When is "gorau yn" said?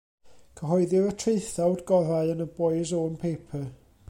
1.93-2.43